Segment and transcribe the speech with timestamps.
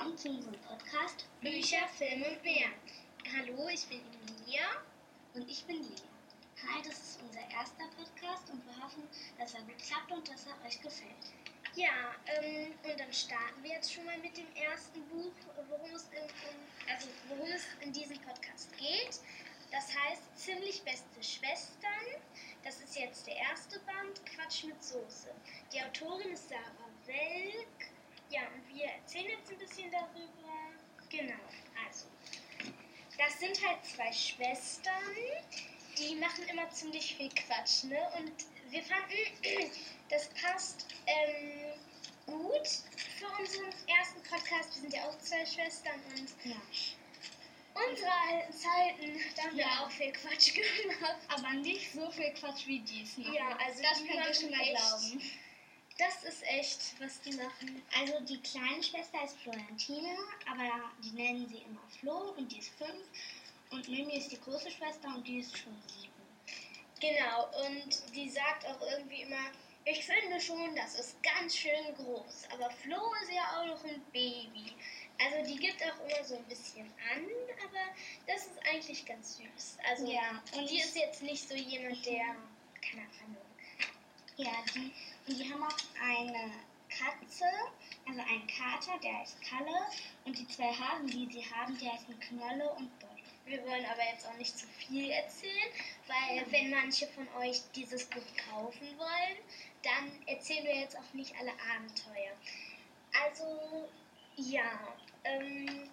[0.00, 2.70] willkommen zu unserem Podcast Bücher, Film und mehr.
[3.36, 4.64] Hallo, ich bin Emilia.
[5.34, 6.08] und ich bin Lea.
[6.66, 9.02] Hi, das ist unser erster Podcast und wir hoffen,
[9.38, 11.34] dass er gut klappt und dass er euch gefällt.
[11.74, 15.32] Ja, ähm, und dann starten wir jetzt schon mal mit dem ersten Buch,
[15.68, 16.56] worum es in, um,
[16.90, 19.20] also worum es in diesem Podcast geht.
[19.70, 22.22] Das heißt Ziemlich beste Schwestern.
[22.64, 25.28] Das ist jetzt der erste Band, Quatsch mit Soße.
[25.74, 27.89] Die Autorin ist Sarah Welk.
[28.30, 30.72] Ja, und wir erzählen jetzt ein bisschen darüber.
[31.08, 31.40] Genau,
[31.84, 32.06] also.
[33.18, 35.14] Das sind halt zwei Schwestern,
[35.98, 37.98] die machen immer ziemlich viel Quatsch, ne?
[38.18, 38.32] Und
[38.70, 39.14] wir fanden,
[40.08, 41.72] das passt ähm,
[42.26, 42.68] gut
[43.18, 44.74] für unseren ersten Podcast.
[44.76, 46.56] Wir sind ja auch zwei Schwestern und Ja.
[47.74, 49.84] unsere alten Zeiten, da haben wir Ja.
[49.84, 51.16] auch viel Quatsch gemacht.
[51.28, 53.34] Aber nicht so viel Quatsch wie dies machen.
[53.34, 55.22] Ja, also das ihr machen schon mal glauben.
[56.00, 57.82] Das ist echt, was die machen.
[57.94, 60.16] Also die kleine Schwester ist Florentine,
[60.50, 63.04] aber die nennen sie immer Flo und die ist fünf.
[63.70, 66.10] Und Mimi ist die große Schwester und die ist schon sieben.
[67.00, 69.50] Genau, und die sagt auch irgendwie immer,
[69.84, 72.48] ich finde schon, das ist ganz schön groß.
[72.54, 74.72] Aber Flo ist ja auch noch ein Baby.
[75.18, 77.26] Also die gibt auch immer so ein bisschen an,
[77.62, 77.94] aber
[78.26, 79.76] das ist eigentlich ganz süß.
[79.86, 82.36] Also Ja, und die ist jetzt nicht so jemand, der,
[82.80, 83.36] keine Ahnung.
[84.36, 84.90] Ja, die,
[85.26, 86.52] die haben auch eine
[86.88, 87.44] Katze,
[88.06, 89.86] also einen Kater, der heißt Kalle.
[90.24, 93.10] Und die zwei Hasen, die sie haben, die heißen Knolle und Boll.
[93.46, 95.72] Wir wollen aber jetzt auch nicht zu viel erzählen,
[96.06, 99.38] weil wenn manche von euch dieses Buch kaufen wollen,
[99.82, 102.36] dann erzählen wir jetzt auch nicht alle Abenteuer.
[103.24, 103.88] Also,
[104.36, 105.90] ja, ähm,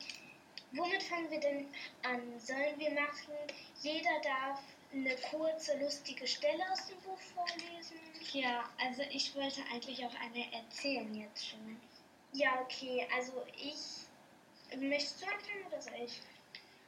[0.71, 1.67] womit fangen wir denn
[2.03, 2.39] an?
[2.39, 3.33] Sollen wir machen,
[3.81, 4.61] jeder darf
[4.93, 7.97] eine kurze, lustige Stelle aus dem Buch vorlesen?
[8.33, 11.79] Ja, also ich wollte eigentlich auch eine erzählen jetzt schon.
[12.33, 14.05] Ja, okay, also ich.
[14.79, 16.19] Möchtest du anfangen oder soll ich?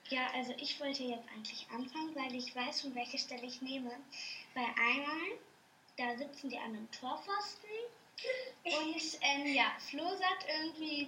[0.10, 3.92] Ja, also ich wollte jetzt eigentlich anfangen, weil ich weiß schon, welche Stelle ich nehme.
[4.54, 5.38] Weil einmal,
[5.98, 7.70] da sitzen die an einem Torpfosten
[8.64, 11.08] und ähm, ja, Flo sagt irgendwie,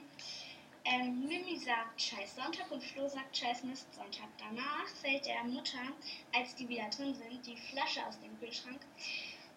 [0.85, 4.27] ähm, Mimi sagt Scheiß Sonntag und Flo sagt Scheiß Mist Sonntag.
[4.37, 5.79] Danach fällt der Mutter,
[6.33, 8.81] als die wieder drin sind, die Flasche aus dem Kühlschrank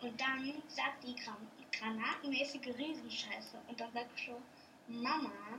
[0.00, 1.36] und dann sagt die Gran
[1.72, 4.40] granatenmäßige Riesenscheiße und dann sagt Flo,
[4.86, 5.58] Mama,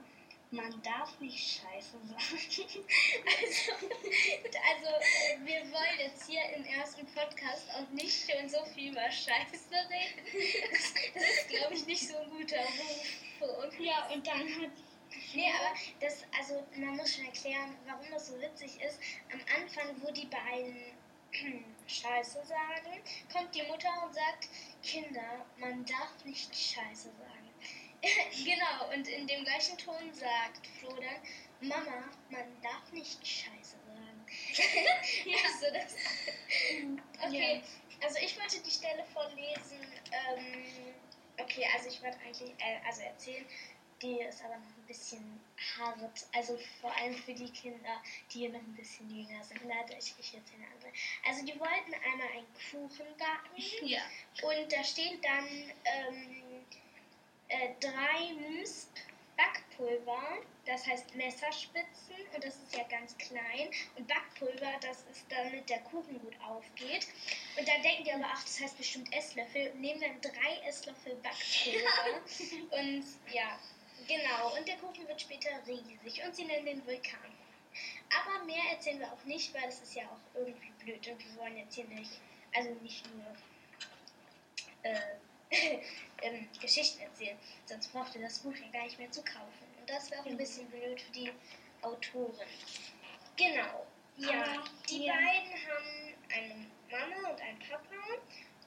[0.52, 2.86] man darf nicht Scheiße sagen.
[4.68, 9.10] Also, also wir wollen jetzt hier im ersten Podcast auch nicht schon so viel über
[9.12, 10.72] Scheiße reden.
[10.72, 13.06] Das, das ist, glaube ich, nicht so ein guter Ruf
[13.40, 13.74] für uns.
[13.80, 14.85] Ja, und dann hat.
[15.34, 19.00] Nee, aber das, also man muss schon erklären, warum das so witzig ist.
[19.32, 20.94] Am Anfang, wo die beiden
[21.88, 24.50] Scheiße sagen, kommt die Mutter und sagt,
[24.84, 27.46] Kinder, man darf nicht Scheiße sagen.
[28.46, 34.26] genau, und in dem gleichen Ton sagt Flo dann, Mama, man darf nicht Scheiße sagen.
[35.26, 35.96] ja, so das.
[37.26, 37.62] Okay,
[38.04, 39.80] also ich wollte die Stelle vorlesen.
[40.12, 40.94] Ähm,
[41.38, 43.46] okay, also ich wollte eigentlich, äh, also erzählen,
[44.06, 45.40] die ist aber noch ein bisschen
[45.78, 46.28] hart.
[46.34, 48.02] Also vor allem für die Kinder,
[48.32, 49.62] die noch ein bisschen jünger sind.
[49.66, 50.92] Leider, ich, ich erzähle eine andere.
[51.28, 53.88] Also die wollten einmal einen Kuchen backen.
[53.88, 54.02] Ja.
[54.44, 55.48] Und da steht dann
[55.86, 56.66] ähm,
[57.48, 58.90] äh, drei Münz
[59.38, 63.70] Backpulver, das heißt Messerspitzen und das ist ja ganz klein.
[63.98, 67.08] Und Backpulver, das ist damit der Kuchen gut aufgeht.
[67.58, 69.72] Und dann denken die aber, ach, das heißt bestimmt Esslöffel.
[69.72, 72.22] Und nehmen dann drei Esslöffel Backpulver.
[72.80, 73.60] und ja,
[74.08, 74.56] genau.
[74.58, 77.36] Und der Kuchen wird später riesig und sie nennen den Vulkan.
[78.10, 81.36] Aber mehr erzählen wir auch nicht, weil das ist ja auch irgendwie blöd und wir
[81.42, 82.22] wollen jetzt hier nicht,
[82.56, 83.26] also nicht nur
[84.84, 85.00] äh,
[86.22, 89.66] ähm, Geschichten erzählen, sonst braucht ihr das Buch ja gar nicht mehr zu kaufen.
[89.80, 91.32] Und das wäre auch ein bisschen blöd für die
[91.82, 92.48] Autorin.
[93.36, 93.86] Genau.
[94.18, 95.14] Ja, die ja.
[95.14, 97.84] beiden haben eine Mama und einen Papa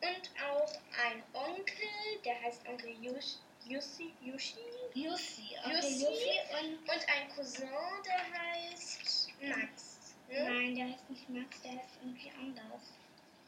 [0.03, 0.73] und auch
[1.07, 1.89] einen Onkel,
[2.25, 4.61] der heißt Onkel Yush, Yushi, Yushi
[4.95, 5.57] Jussi.
[5.65, 6.05] Okay, Jussi.
[6.05, 6.79] Jussi und.
[6.89, 7.69] und einen Cousin,
[8.05, 9.99] der heißt Max.
[10.29, 10.45] Ne?
[10.45, 12.83] Nein, der heißt nicht Max, der heißt irgendwie anders.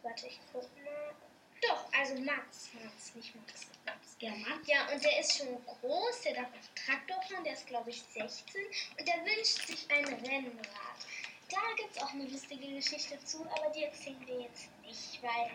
[0.02, 1.14] Warte, ich guck mal.
[1.62, 2.70] Doch, also Max.
[2.82, 3.66] Max, nicht Max.
[3.84, 4.16] Max.
[4.20, 4.66] Ja, Max.
[4.66, 8.02] Ja, und der ist schon groß, der darf auch Traktor fahren, der ist glaube ich
[8.02, 8.62] 16
[8.98, 11.00] und der wünscht sich ein Rennrad.
[11.50, 15.50] Da gibt es auch eine lustige Geschichte zu, aber die erzählen wir jetzt nicht, weil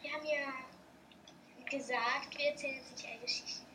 [0.00, 3.65] wir haben ja gesagt, wir erzählen jetzt nicht eine Geschichte.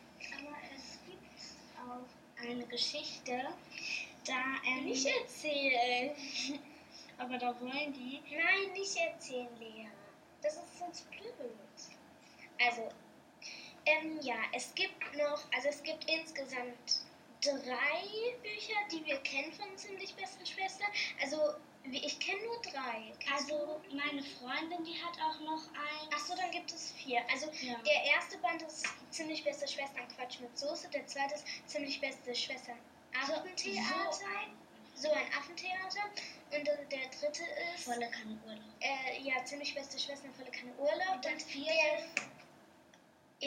[1.88, 3.40] Auch eine Geschichte,
[4.26, 4.44] da.
[4.66, 6.14] Ähm, Nicht erzählen.
[7.18, 8.20] aber da wollen die.
[8.30, 9.88] Nein, nicht erzählen, Lea.
[10.42, 11.32] Das ist sonst blöd.
[12.64, 12.88] Also,
[13.86, 17.04] ähm, ja, es gibt noch, also es gibt insgesamt
[17.40, 20.88] drei Bücher, die wir kennen von Ziemlich besten Schwestern.
[21.20, 21.54] Also
[21.90, 23.12] ich kenne nur drei.
[23.34, 26.14] Also meine Freundin, die hat auch noch ein.
[26.14, 27.20] Achso, dann gibt es vier.
[27.30, 27.76] Also ja.
[27.84, 32.34] der erste Band ist Ziemlich beste Schwestern Quatsch mit Soße, der zweite ist Ziemlich beste
[32.34, 32.78] Schwestern
[33.14, 34.10] Affentheater.
[34.10, 34.56] So ein,
[34.94, 36.04] so ein Affentheater.
[36.50, 36.76] Und der
[37.08, 37.42] dritte
[37.74, 37.84] ist.
[37.84, 38.62] Volle Kanne Urlaub.
[38.80, 41.16] Äh, ja, Ziemlich beste Schwestern, volle Kanne Urlaub.
[41.16, 42.08] Und, der,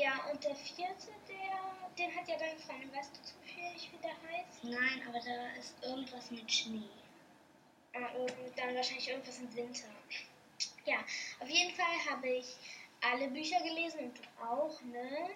[0.02, 2.94] ja, und der vierte, der, den hat ja deine Freundin.
[2.94, 4.64] Weißt du zufällig, wie der heißt?
[4.64, 6.90] Nein, aber da ist irgendwas mit Schnee.
[7.94, 8.10] Ah,
[8.56, 9.88] dann wahrscheinlich irgendwas im Winter.
[10.86, 10.98] Ja,
[11.40, 12.46] auf jeden Fall habe ich
[13.12, 15.30] alle Bücher gelesen und du auch, ne?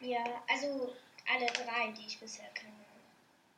[0.00, 0.94] Ja, also
[1.32, 2.72] alle drei, die ich bisher kenne.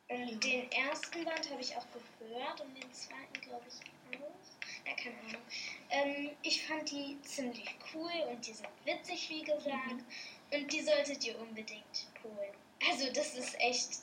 [0.08, 0.36] Und ja.
[0.38, 1.86] den ersten Band habe ich auch
[2.18, 4.86] gehört und den zweiten glaube ich auch.
[4.86, 5.42] Ja, keine Ahnung.
[5.90, 9.92] Ähm, ich fand die ziemlich cool und die sind witzig, wie gesagt.
[9.92, 10.04] Mhm.
[10.52, 12.54] Und die solltet ihr unbedingt holen.
[12.90, 14.00] Also das ist echt.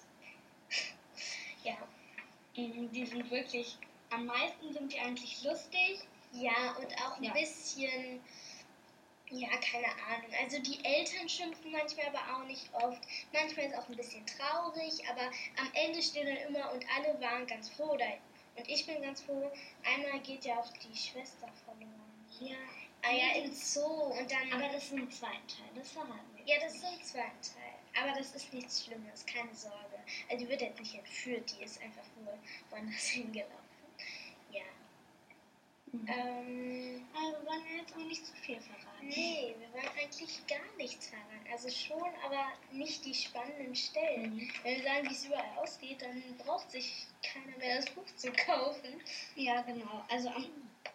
[1.64, 1.78] ja.
[2.56, 3.78] Mhm, die sind wirklich.
[4.10, 6.00] Am meisten sind die eigentlich lustig.
[6.32, 7.34] Ja, und auch ein ja.
[7.34, 8.22] bisschen.
[9.32, 10.32] Ja, keine Ahnung.
[10.42, 13.02] Also die Eltern schimpfen manchmal, aber auch nicht oft.
[13.32, 15.30] Manchmal ist auch ein bisschen traurig, aber
[15.60, 17.92] am Ende steht dann immer und alle waren ganz froh.
[17.92, 18.18] Oder,
[18.56, 19.52] und ich bin ganz froh.
[19.86, 22.28] Einmal geht ja auch die Schwester verloren.
[22.40, 22.56] Ja.
[23.02, 24.52] Ah ja, im Zoo und dann.
[24.52, 26.46] Aber das ist ein zweiter Teil, das verraten wir.
[26.46, 28.04] Ja, das ist ein zweiter Teil.
[28.04, 30.00] Aber das ist nichts Schlimmes, keine Sorge.
[30.30, 32.38] Also die wird jetzt nicht entführt, die ist einfach nur
[32.70, 33.69] woanders hingelaufen.
[35.92, 36.00] Ja.
[36.00, 36.08] Mhm.
[36.08, 39.08] Ähm, also wir wollen jetzt auch nicht zu viel verraten.
[39.08, 41.48] Nee, wir wollen eigentlich gar nichts verraten.
[41.52, 44.36] Also schon, aber nicht die spannenden Stellen.
[44.36, 44.52] Mhm.
[44.64, 48.32] Wenn wir sagen, wie es überall ausgeht, dann braucht sich keiner mehr das Buch zu
[48.32, 49.02] kaufen.
[49.36, 50.06] Ja, genau.
[50.10, 50.46] Also am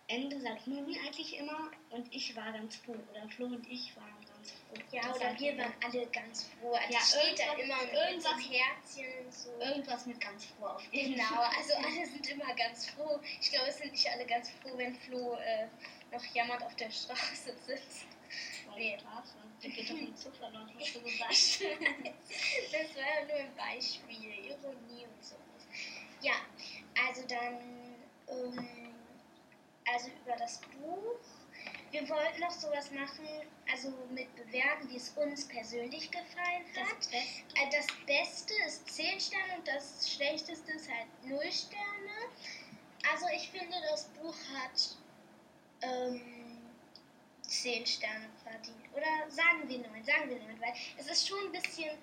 [0.07, 2.97] Ende sagt Mumi eigentlich immer, und ich war ganz froh.
[3.11, 4.34] Oder Flo und ich waren ganz.
[4.91, 6.75] Ja, oder wir waren alle ganz froh.
[6.75, 9.51] Also ja, steht da immer irgendwas Herzchen und so.
[9.61, 13.21] Irgendwas mit ganz froh auf jeden Genau, also alle sind immer ganz froh.
[13.41, 15.67] Ich glaube, es sind nicht alle ganz froh, wenn Flo äh,
[16.13, 18.07] noch jemand auf der Straße sitzt.
[18.77, 18.99] Nee.
[18.99, 19.35] Straße.
[19.61, 21.31] Geht doch im Zug verloren, hast du gesagt.
[21.31, 25.67] das war ja nur ein Beispiel, Ironie und sowas.
[26.21, 26.35] Ja,
[27.07, 27.97] also dann,
[28.29, 28.95] ähm,
[29.87, 31.19] also über das Buch
[31.95, 33.25] wir wollten noch sowas machen,
[33.71, 36.99] also mit Bewerten, wie es uns persönlich gefallen hat.
[36.99, 42.33] Das Beste, äh, das Beste ist 10 Sterne und das Schlechteste ist halt 0 Sterne.
[43.13, 44.97] Also ich finde, das Buch hat
[45.83, 46.59] ähm,
[47.43, 48.93] 10 Sterne verdient.
[48.93, 51.97] Oder sagen wir 9, sagen wir 9, weil es ist schon ein bisschen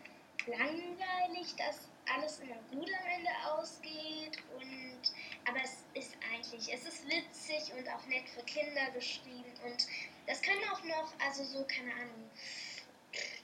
[0.48, 5.02] langweilig, dass alles immer gut am Ende ausgeht und
[5.46, 9.88] aber es ist eigentlich, es ist witzig und auch nett für Kinder geschrieben und
[10.28, 12.30] das können auch noch, also so, keine Ahnung,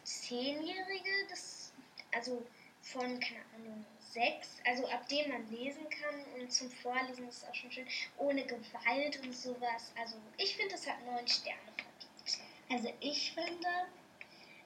[0.03, 1.73] Zehnjährige, das,
[2.13, 2.45] also
[2.81, 7.49] von, keine Ahnung, sechs, also ab dem man lesen kann und zum Vorlesen ist es
[7.49, 9.91] auch schon schön, ohne Gewalt und sowas.
[9.99, 12.41] Also ich finde, es hat neun Sterne verdient.
[12.69, 13.67] Also ich finde,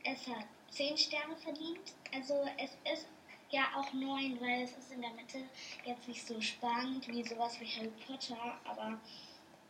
[0.03, 1.93] es hat zehn Sterne verdient.
[2.13, 3.07] Also es ist
[3.51, 5.43] ja auch neun, weil es ist in der Mitte
[5.85, 8.99] jetzt nicht so spannend wie sowas wie Harry Potter, aber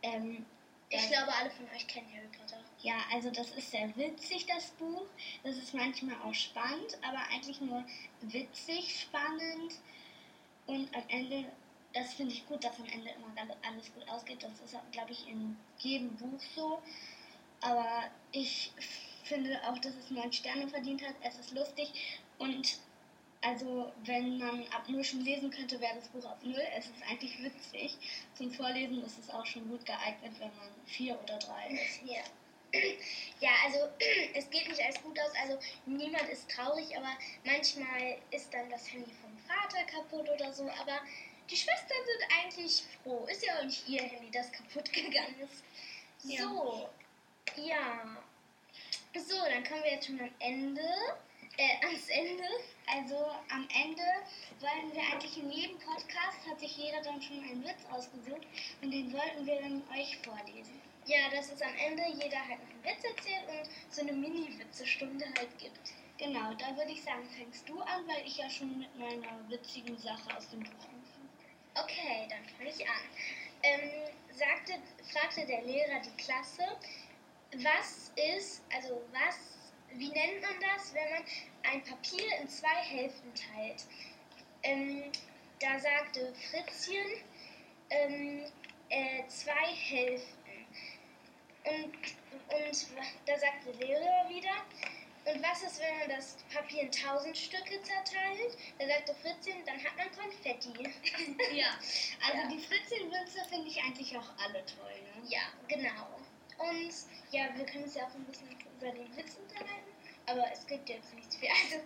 [0.02, 0.44] ähm,
[0.88, 2.58] ich glaube, alle von euch kennen Harry Potter.
[2.82, 5.06] Ja, also das ist sehr witzig, das Buch.
[5.42, 7.82] Das ist manchmal auch spannend, aber eigentlich nur
[8.20, 9.74] witzig, spannend.
[10.66, 11.46] Und am Ende,
[11.94, 14.42] das finde ich gut, dass am Ende immer alles gut ausgeht.
[14.42, 16.82] Das ist, glaube ich, in jedem Buch so.
[17.62, 18.72] Aber ich
[19.24, 21.14] finde auch, dass es neun Sterne verdient hat.
[21.22, 22.78] Es ist lustig und
[23.42, 26.62] also, wenn man ab null schon lesen könnte, wäre das Buch auf null.
[26.76, 27.98] Es ist eigentlich witzig.
[28.34, 32.02] Zum Vorlesen ist es auch schon gut geeignet, wenn man vier oder drei ist.
[32.04, 32.22] Ja.
[33.40, 33.88] Ja, also
[34.34, 35.32] es geht nicht alles gut aus.
[35.42, 37.10] Also niemand ist traurig, aber
[37.44, 40.62] manchmal ist dann das Handy vom Vater kaputt oder so.
[40.62, 41.00] Aber
[41.50, 43.26] die Schwestern sind eigentlich froh.
[43.26, 45.64] Ist ja auch nicht ihr Handy, das kaputt gegangen ist.
[46.18, 46.88] So,
[47.56, 48.16] ja.
[49.14, 50.80] So, dann kommen wir jetzt schon am Ende
[51.56, 52.44] äh, ans Ende.
[52.86, 53.16] Also
[53.50, 54.02] am Ende
[54.60, 58.46] wollen wir eigentlich in jedem Podcast, hat sich jeder dann schon einen Witz ausgesucht
[58.82, 60.80] und den wollten wir dann euch vorlesen.
[61.06, 65.24] Ja, dass es am Ende jeder halt noch einen Witz erzählt und so eine Mini-Witzestunde
[65.38, 65.92] halt gibt.
[66.18, 69.96] Genau, da würde ich sagen, fängst du an, weil ich ja schon mit meiner witzigen
[69.98, 71.28] Sache aus dem Buch anfange.
[71.74, 73.02] Okay, dann fange ich an.
[73.62, 73.90] Ähm,
[74.30, 74.74] sagte,
[75.10, 76.64] fragte der Lehrer die Klasse,
[77.56, 79.61] was ist, also was
[79.94, 81.22] wie nennt man das, wenn man
[81.72, 83.84] ein Papier in zwei Hälften teilt?
[84.62, 85.10] Ähm,
[85.60, 87.24] da sagte Fritzchen
[87.90, 88.44] ähm,
[88.88, 90.66] äh, zwei Hälften.
[91.64, 92.86] Und, und
[93.26, 94.64] da sagte Lehrer wieder,
[95.24, 98.56] Und was ist, wenn man das Papier in tausend Stücke zerteilt?
[98.78, 100.72] Da sagt der Fritzchen, dann hat man Konfetti.
[101.54, 101.66] Ja,
[102.26, 102.48] also Ja.
[102.48, 105.28] die Fritzchenwitze finde ich eigentlich auch alle toll, ne?
[105.28, 106.08] ja, genau.
[106.58, 106.92] Und
[107.30, 109.92] ja, wir können uns ja auch ein bisschen über den Witz unterhalten.
[110.26, 111.48] Aber es gibt jetzt nicht viel.
[111.64, 111.76] Also,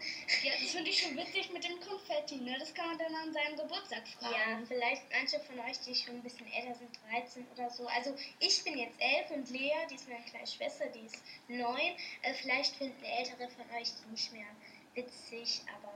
[0.46, 2.56] Ja, das finde ich schon witzig mit dem Konfetti, ne?
[2.58, 4.34] Das kann man dann an seinem Geburtstag fragen.
[4.34, 7.86] ja, vielleicht manche von euch, die schon ein bisschen älter sind, 13 oder so.
[7.88, 11.96] Also ich bin jetzt elf und Lea, die ist meine kleine Schwester, die ist neun.
[12.22, 14.46] Also vielleicht finden Ältere von euch die nicht mehr
[14.94, 15.92] witzig, aber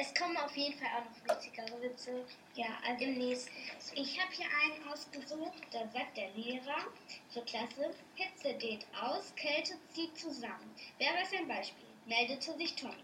[0.00, 3.50] es kommen auf jeden Fall auch noch witzigere Witze Ja, also im nächsten.
[3.94, 6.84] ich habe hier einen ausgesucht, da sagt der Lehrer
[7.28, 10.74] zur Klasse, Hitze geht aus, Kälte zieht zusammen.
[10.98, 11.86] Wer weiß ein Beispiel?
[12.06, 12.94] Meldete sich Tommy.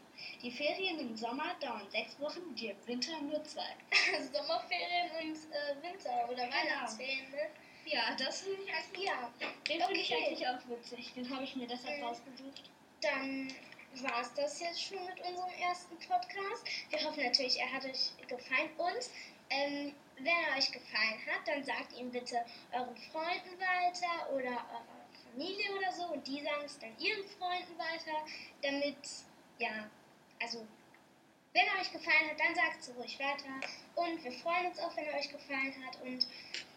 [0.43, 3.67] Die Ferien im Sommer dauern sechs Wochen, die im Winter nur zwei.
[4.33, 7.39] Sommerferien und äh, Winter oder Weihnachtsferien, ne?
[7.85, 9.33] Ja, das finde ich eigentlich, Ja,
[9.69, 10.25] den finde ich Okay.
[10.27, 11.13] eigentlich auch witzig.
[11.15, 12.05] Den habe ich mir deshalb Mhm.
[12.05, 12.71] rausgesucht.
[13.01, 13.49] dann
[14.01, 16.65] war es das jetzt schon mit unserem ersten Podcast.
[16.91, 18.71] Wir hoffen natürlich, er hat euch gefallen.
[18.79, 19.11] Und
[19.51, 25.07] ähm, wenn er euch gefallen hat, dann sagt ihm bitte euren Freunden weiter oder eurer
[25.31, 26.05] Familie oder so.
[26.05, 28.25] Und die sagen es dann ihren Freunden weiter,
[28.63, 28.97] damit,
[29.59, 29.91] ja,
[30.41, 30.67] also
[31.53, 33.69] wenn er euch gefallen hat, dann sagt es ruhig weiter.
[33.95, 36.01] Und wir freuen uns auch, wenn er euch gefallen hat.
[36.01, 36.27] Und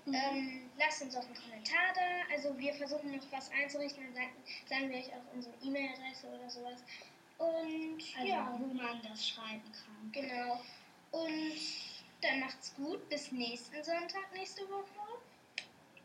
[0.08, 2.34] ähm, lasst uns auch einen Kommentar da.
[2.34, 4.04] Also wir versuchen noch was einzurichten.
[4.14, 4.28] Dann
[4.68, 6.84] sagen, wir euch auch unsere E-Mail-Adresse oder sowas.
[7.38, 10.12] Und Also, ja, wo man das schreiben kann.
[10.12, 10.62] genau.
[11.12, 11.58] Und
[12.22, 13.08] dann macht's gut.
[13.10, 15.20] Bis nächsten Sonntag, nächste Woche.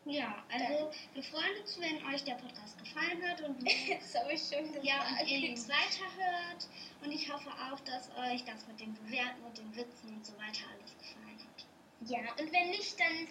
[0.05, 3.61] Ja, also wir freuen uns, wenn euch der Podcast gefallen hat und
[4.01, 4.83] Das habe ich schon gesagt.
[4.83, 6.67] Ja, und ihr ihn weiterhört.
[7.03, 10.33] Und ich hoffe auch, dass euch das mit den Bewerten und den Witzen und so
[10.33, 11.65] weiter alles gefallen hat.
[12.09, 13.27] Ja, und wenn nicht, dann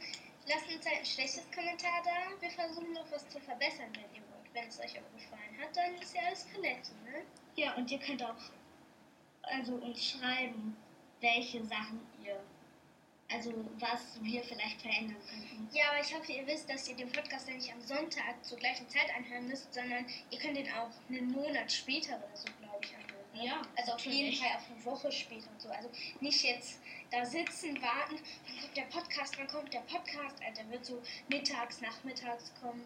[0.49, 2.41] lasst uns halt ein schlechtes Kommentar da.
[2.41, 4.53] Wir versuchen noch was zu verbessern, wenn ihr wollt.
[4.53, 7.23] Wenn es euch auch gefallen hat, dann ist ja alles Paletti, ne?
[7.57, 8.37] Ja, und ihr könnt auch
[9.43, 10.77] also uns schreiben,
[11.21, 12.41] welche Sachen ihr,
[13.31, 15.69] also was wir vielleicht verändern könnten.
[15.73, 18.59] Ja, aber ich hoffe, ihr wisst, dass ihr den Podcast dann nicht am Sonntag zur
[18.59, 22.49] gleichen Zeit anhören müsst, sondern ihr könnt den auch einen Monat später oder so,
[23.41, 24.37] Ja, Also auf jeden.
[24.37, 25.69] Fall auch eine Woche später und so.
[25.71, 26.81] Also nicht jetzt
[27.11, 28.17] da sitzen, warten,
[28.47, 30.37] wann kommt der Podcast, wann kommt der Podcast.
[30.45, 32.85] Also der wird so mittags, nachmittags kommen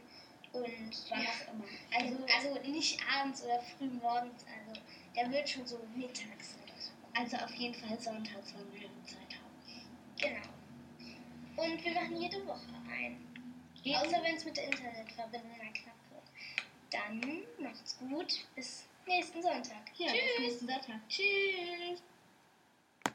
[0.52, 0.64] und
[1.10, 1.28] Wann ja.
[1.28, 1.64] auch immer.
[1.96, 4.80] Also, also nicht abends oder früh morgens, also
[5.16, 6.92] der wird schon so mittags oder so.
[7.12, 9.44] Also auf jeden Fall sonntags, wenn wir Zeit haben.
[10.16, 11.62] Genau.
[11.64, 13.20] Und wir machen jede Woche ein.
[13.84, 16.24] Außer wenn es mit der Internetverbindung mal knapp wird.
[16.90, 18.46] Dann macht's gut.
[18.54, 19.90] Bis nächsten Sonntag.
[19.96, 21.08] Ja, bis nächsten Sonntag.
[21.08, 22.02] Tschüss.